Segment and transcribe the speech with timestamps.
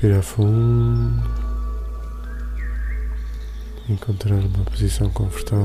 [0.00, 1.22] Respira fundo.
[3.86, 5.60] Encontrar uma posição confortável.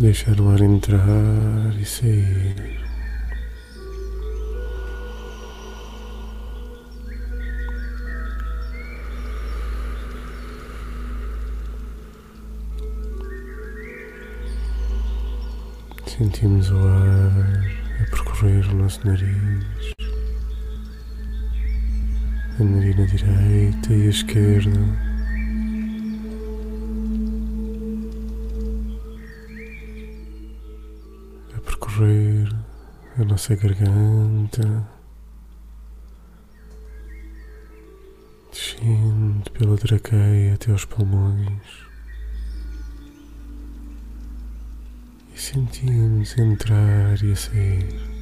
[0.00, 2.54] Deixar o ar entrar sair.
[16.06, 17.64] Sentimos o ar
[18.00, 19.94] a percorrer o nosso nariz,
[22.58, 25.07] a narina direita e a esquerda.
[33.48, 34.88] Nossa garganta,
[38.50, 41.62] descendo pela traqueia até aos pulmões
[45.34, 48.17] e sentimos entrar e sair.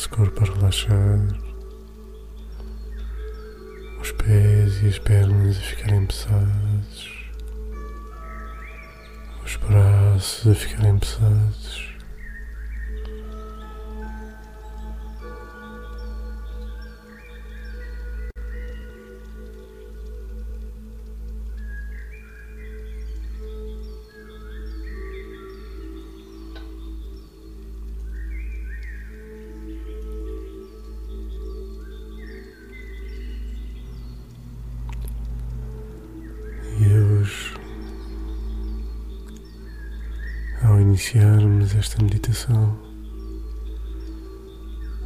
[0.00, 1.20] Nosso corpo a relaxar,
[4.00, 7.30] os pés e as pernas a ficarem pesados,
[9.44, 11.89] os braços a ficarem pesados.
[41.00, 42.78] Iniciarmos esta meditação,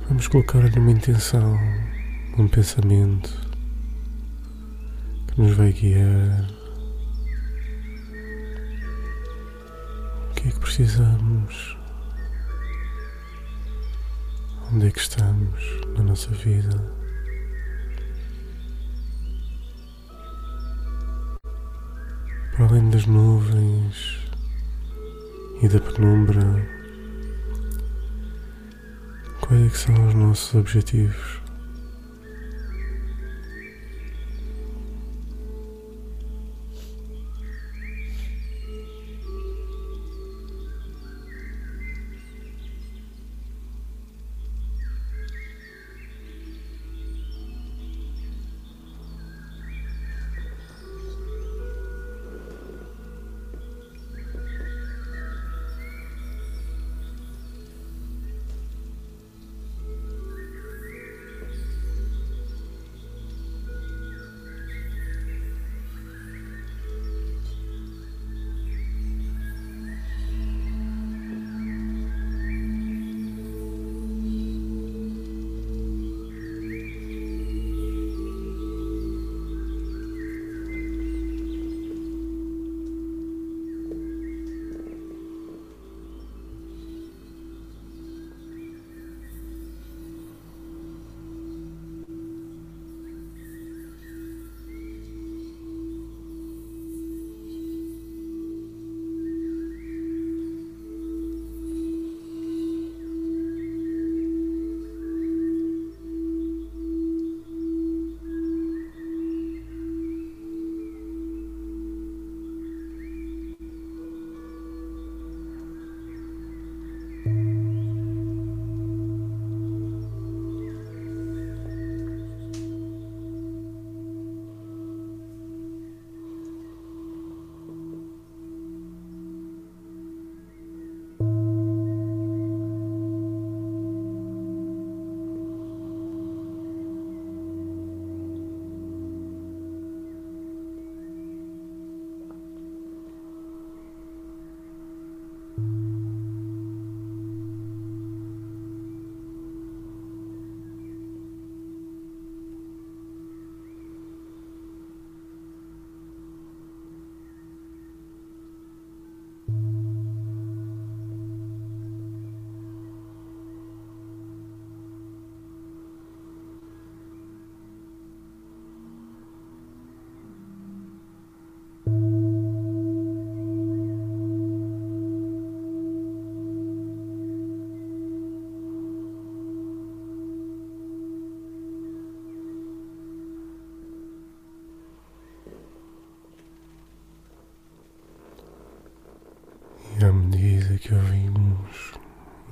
[0.08, 1.56] vamos colocar-lhe uma intenção,
[2.36, 3.30] um pensamento
[5.28, 6.50] que nos vai guiar.
[10.30, 11.78] O que é que precisamos?
[14.72, 16.92] Onde é que estamos na nossa vida?
[22.50, 24.23] Para além das nuvens,
[25.64, 26.42] e da penumbra,
[29.40, 31.43] quais é são os nossos objetivos?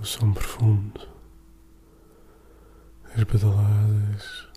[0.02, 1.00] O som profundo,
[3.14, 4.48] as badaladas,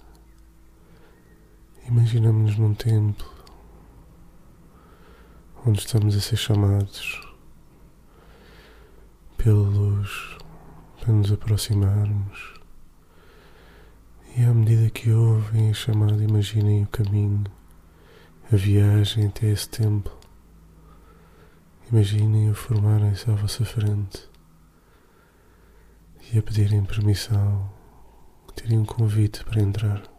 [1.88, 3.30] imaginamos-nos num templo
[5.64, 7.22] onde estamos a ser chamados
[9.38, 10.36] pela luz
[11.00, 12.56] para nos aproximarmos.
[14.36, 17.44] E à medida que ouvem a chamada, imaginem o caminho,
[18.52, 20.12] a viagem até esse templo.
[21.92, 24.35] Imaginem-o formarem-se à vossa frente
[26.34, 27.70] e a pedirem permissão,
[28.56, 30.15] terem um convite para entrar.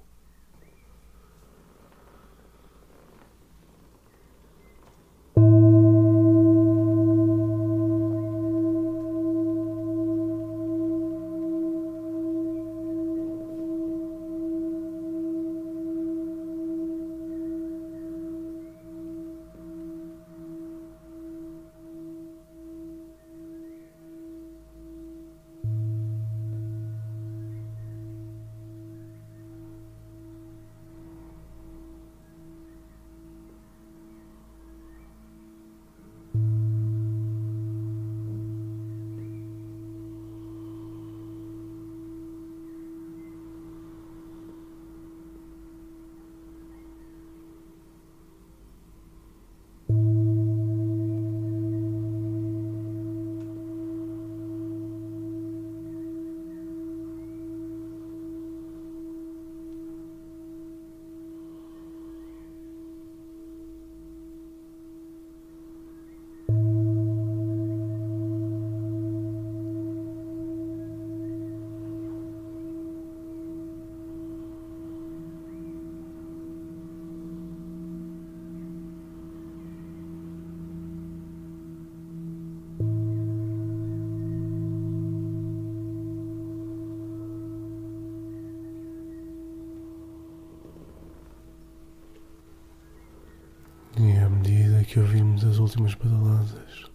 [95.67, 96.89] Últimas badaladas,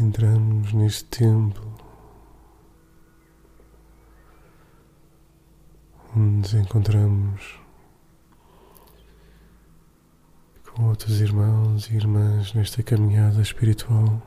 [0.00, 1.76] entramos neste templo
[6.16, 7.60] onde nos encontramos
[10.64, 14.22] com outros irmãos e irmãs nesta caminhada espiritual.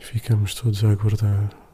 [0.00, 1.64] Ficamos todos a aguardar.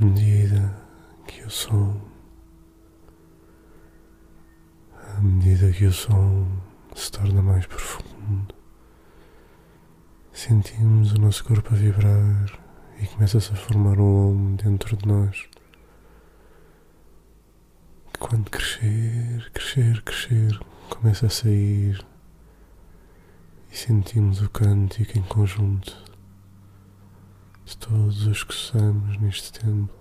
[0.00, 0.76] à medida
[1.26, 2.00] que o som,
[4.94, 6.46] à medida que o som
[6.94, 8.54] se torna mais profundo,
[10.32, 12.56] sentimos o nosso corpo a vibrar
[13.00, 15.48] e começa-se a formar um om dentro de nós.
[18.12, 22.00] Que quando crescer, crescer, crescer, começa a sair
[23.72, 25.96] e sentimos o cântico em conjunto
[27.64, 29.92] de todos os que somos neste tempo.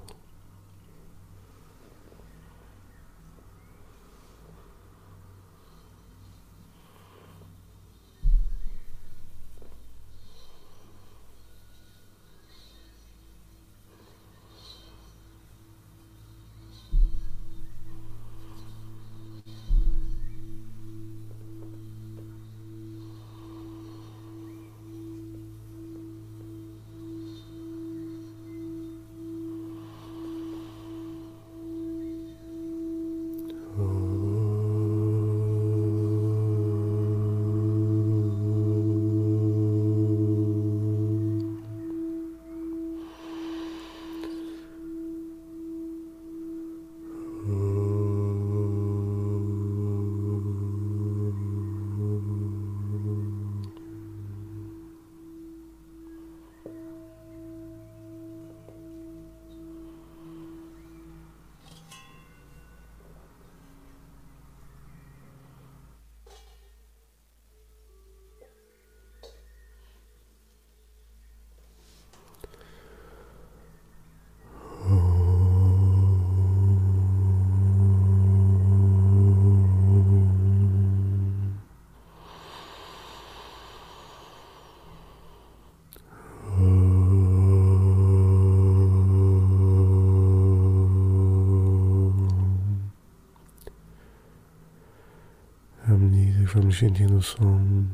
[96.54, 97.88] Vamos sentindo o som,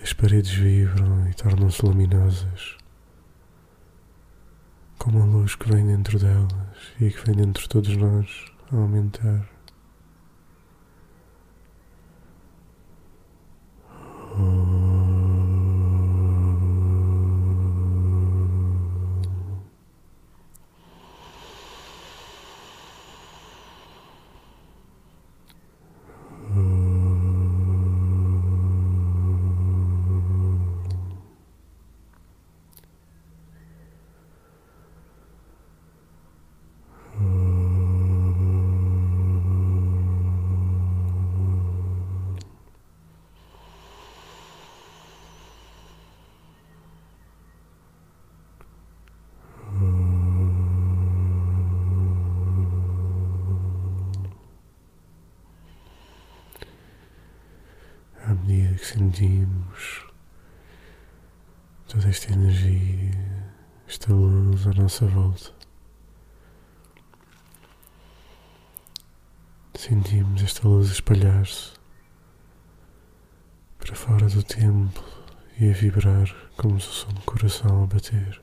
[0.00, 2.76] as paredes vibram e tornam-se luminosas,
[4.98, 8.76] como a luz que vem dentro delas e que vem dentro de todos nós a
[8.76, 9.52] aumentar.
[58.24, 60.04] à medida que sentimos
[61.86, 63.54] toda esta energia,
[63.86, 65.54] esta luz à nossa volta.
[69.78, 71.74] Sentimos esta luz espalhar-se
[73.78, 75.04] para fora do templo
[75.60, 78.42] e a vibrar como se fosse um coração a bater.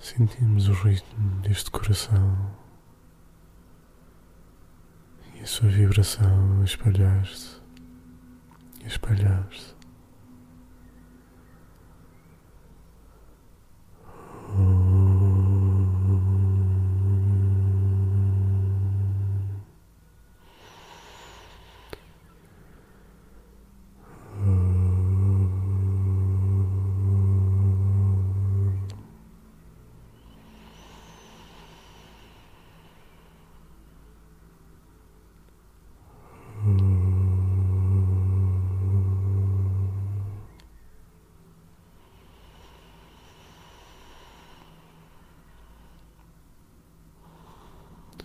[0.00, 2.63] Sentimos o ritmo deste coração
[5.44, 7.60] e sua vibração espalhar-se
[8.86, 9.74] espalhar-se.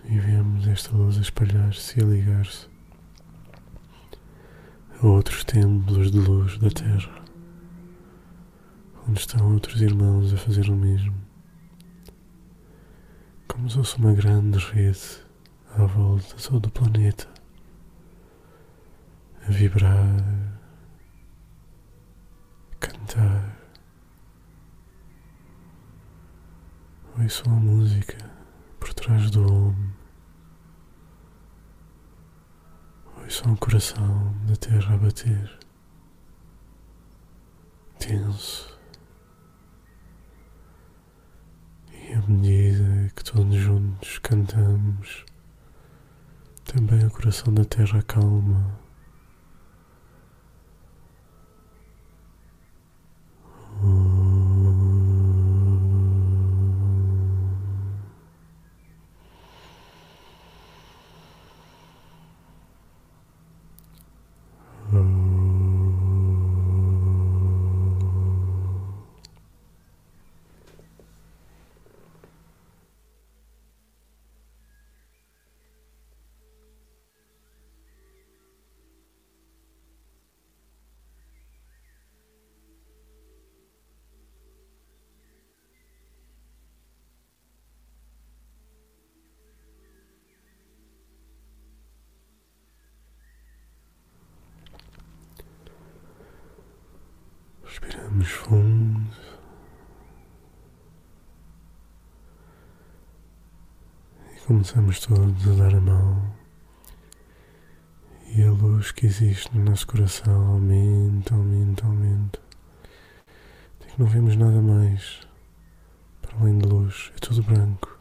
[0.10, 2.70] e vemos esta luz a espalhar-se e a ligar-se
[4.98, 7.22] a outros templos de luz da Terra,
[9.06, 11.14] onde estão outros irmãos a fazer o mesmo,
[13.46, 15.22] como se fosse uma grande rede
[15.78, 17.28] à volta de todo o planeta,
[19.46, 20.16] a vibrar,
[22.72, 23.60] a cantar.
[27.22, 28.18] Ouçam a música
[28.80, 29.99] por trás do homem.
[33.30, 35.60] Ouçam o coração da terra a bater,
[38.00, 38.76] tenso.
[41.94, 45.26] E à medida que todos juntos cantamos,
[46.66, 48.80] também o coração da terra calma.
[97.82, 99.10] Respiramos fundo.
[104.36, 106.36] E começamos todos a dar a mão.
[108.36, 112.40] E a luz que existe no nosso coração aumenta, aumenta, aumenta.
[113.80, 115.22] Até que não vemos nada mais
[116.22, 117.98] para além de luz, é tudo branco.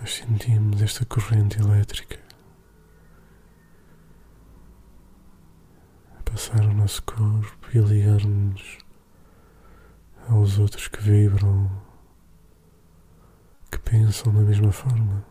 [0.00, 2.22] Mas sentimos esta corrente elétrica
[6.24, 8.78] passar o nosso corpo e ligar-nos
[10.28, 11.70] aos outros que vibram,
[13.70, 15.24] que pensam da mesma forma.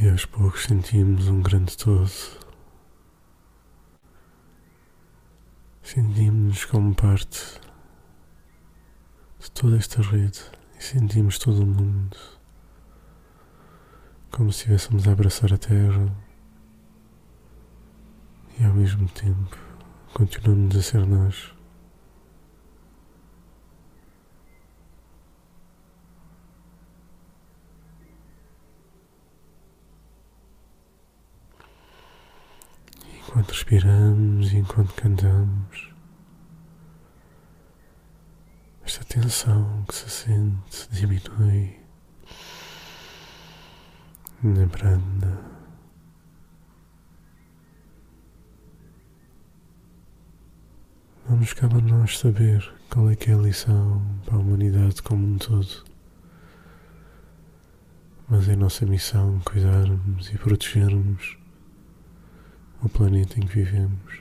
[0.00, 2.39] E aos poucos sentimos um grande todo.
[5.92, 7.40] Sentimos-nos como parte
[9.40, 10.38] de toda esta rede
[10.78, 12.16] e sentimos todo o mundo
[14.30, 16.16] como se estivéssemos a abraçar a terra
[18.60, 19.58] e ao mesmo tempo
[20.14, 21.59] continuamos a ser nós.
[33.30, 35.88] Enquanto respiramos e enquanto cantamos,
[38.84, 41.78] esta tensão que se sente diminui
[44.42, 45.40] na branda.
[51.28, 55.24] Vamos cabe a nós saber qual é que é a lição para a humanidade como
[55.24, 55.84] um todo.
[58.28, 61.39] Mas é nossa missão cuidarmos e protegermos
[62.82, 64.19] o planeta em que vivemos.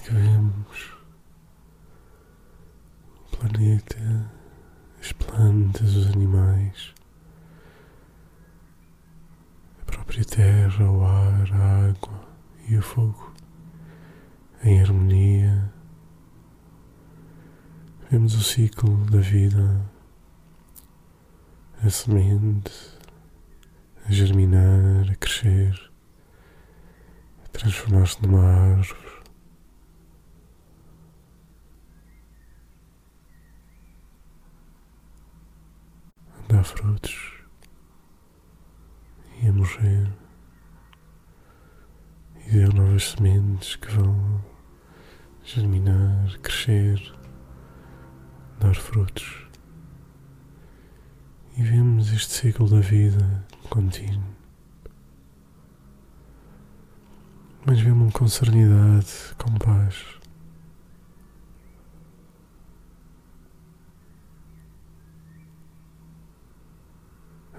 [0.00, 0.94] Que vemos
[3.26, 4.30] o planeta,
[4.98, 6.94] as plantas, os animais,
[9.82, 12.28] a própria terra, o ar, a água
[12.66, 13.34] e o fogo
[14.64, 15.70] em harmonia,
[18.10, 19.84] vemos o ciclo da vida,
[21.84, 22.72] a semente
[24.06, 25.90] a germinar, a crescer,
[27.44, 29.19] a transformar-se numa árvore
[36.50, 37.32] dar frutos
[39.40, 40.10] e a morrer
[42.46, 44.44] e dar novas sementes que vão
[45.44, 47.00] germinar, crescer,
[48.58, 49.46] dar frutos.
[51.56, 54.34] E vemos este ciclo da vida contínuo.
[57.64, 60.19] Mas vemos com serenidade, com paz.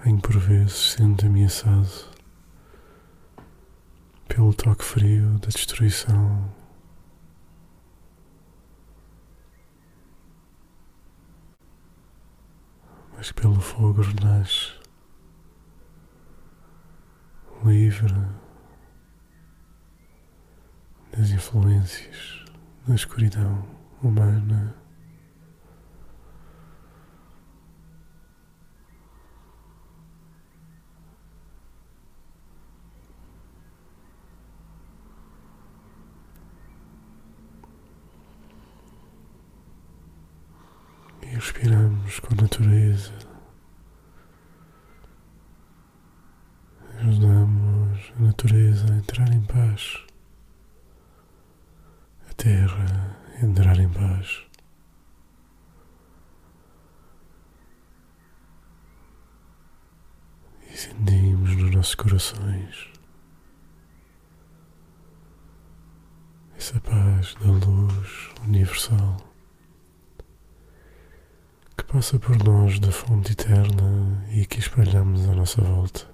[0.04, 2.10] Em por vezes sendo ameaçado
[4.26, 6.52] pelo toque frio da destruição.
[13.16, 14.72] Mas pelo fogo renasce,
[17.64, 18.12] livre
[21.16, 22.44] das influências
[22.86, 23.64] da escuridão
[24.02, 24.81] humana.
[41.42, 43.12] Respiramos com a natureza.
[47.00, 49.96] Ajudamos a natureza a entrar em paz.
[52.30, 54.44] A terra a entrar em paz.
[60.70, 62.92] E sentimos nos nossos corações
[66.56, 69.31] essa paz da luz universal
[71.92, 76.11] passa por nós da fonte eterna e que espalhamos à nossa volta.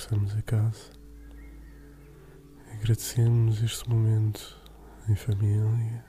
[0.00, 0.92] Regressamos a casa.
[2.72, 4.56] Agradecemos este momento
[5.08, 6.04] em família,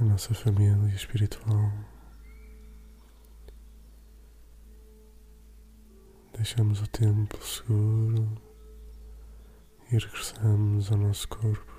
[0.00, 1.72] a nossa família espiritual.
[6.34, 8.42] Deixamos o templo seguro
[9.92, 11.72] e regressamos ao nosso corpo,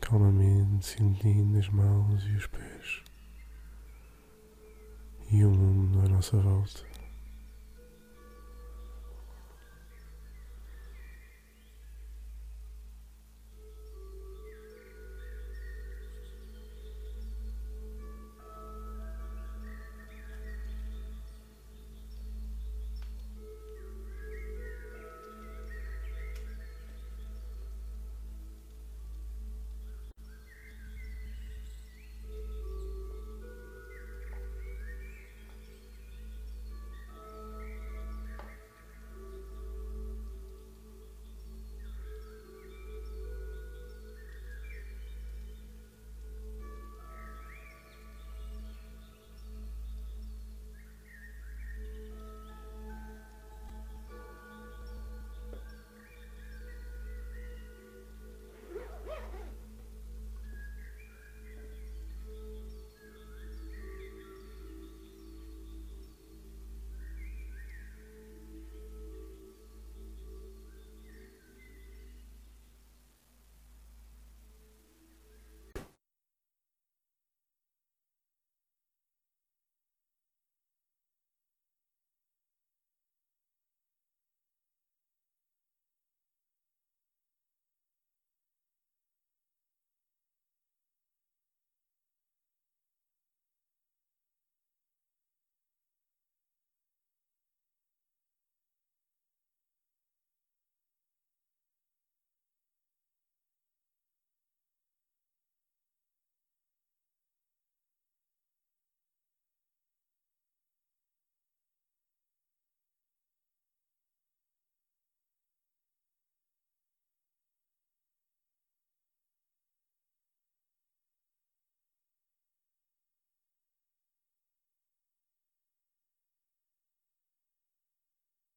[0.00, 3.09] calmamente sentindo as mãos e os pés
[5.32, 6.89] e o mundo à nossa volta.